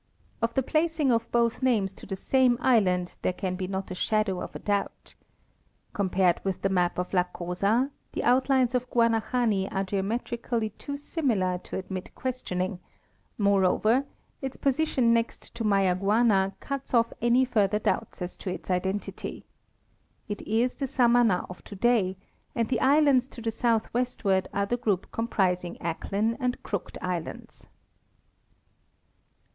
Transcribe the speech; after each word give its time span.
Of 0.41 0.55
the 0.55 0.63
placing 0.63 1.11
of 1.11 1.31
both 1.31 1.61
names 1.61 1.93
to 1.93 2.07
the 2.07 2.15
same 2.15 2.57
island 2.59 3.17
there 3.21 3.31
can 3.33 3.55
be 3.55 3.67
not 3.67 3.91
a 3.91 3.93
shadow 3.93 4.41
of 4.41 4.55
a 4.55 4.57
doubt. 4.57 5.13
Compared 5.93 6.43
with 6.43 6.63
the 6.63 6.69
map 6.69 6.97
of 6.97 7.13
la 7.13 7.25
Cosa, 7.25 7.91
the 8.13 8.23
outlines 8.23 8.73
of 8.73 8.89
Guanahani 8.89 9.71
are 9.71 9.83
geometrically 9.83 10.71
too 10.71 10.97
similar 10.97 11.59
to 11.59 11.77
admit 11.77 12.15
questioning; 12.15 12.79
moreover, 13.37 14.05
its 14.41 14.57
position 14.57 15.13
next 15.13 15.53
to 15.53 15.63
Mayaguana 15.63 16.55
cuts 16.59 16.95
off 16.95 17.13
any 17.21 17.45
further 17.45 17.77
doubts 17.77 18.23
as 18.23 18.35
to 18.37 18.49
its 18.49 18.71
identity. 18.71 19.45
It 20.27 20.41
is 20.47 20.73
the 20.73 20.87
Samana 20.87 21.45
of 21.47 21.63
today, 21.63 22.17
and 22.55 22.69
the 22.69 22.79
islands 22.81 23.27
to 23.27 23.39
the 23.39 23.51
southwestward 23.51 24.47
are 24.51 24.65
the 24.65 24.77
group 24.77 25.11
comprising 25.11 25.75
Acklin 25.77 26.37
and 26.39 26.63
Crooked 26.63 26.97
islands. 27.03 27.67